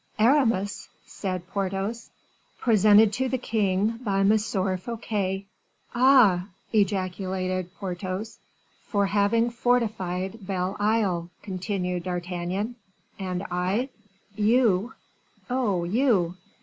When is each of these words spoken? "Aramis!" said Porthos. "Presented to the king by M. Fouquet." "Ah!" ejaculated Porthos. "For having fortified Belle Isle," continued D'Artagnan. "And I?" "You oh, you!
"Aramis!" 0.17 0.89
said 1.05 1.47
Porthos. 1.49 2.09
"Presented 2.57 3.13
to 3.13 3.29
the 3.29 3.37
king 3.37 3.97
by 4.03 4.21
M. 4.21 4.35
Fouquet." 4.35 5.45
"Ah!" 5.93 6.47
ejaculated 6.73 7.69
Porthos. 7.75 8.39
"For 8.87 9.05
having 9.05 9.51
fortified 9.51 10.39
Belle 10.47 10.75
Isle," 10.79 11.29
continued 11.43 12.01
D'Artagnan. 12.01 12.77
"And 13.19 13.43
I?" 13.51 13.89
"You 14.35 14.95
oh, 15.51 15.83
you! 15.83 16.35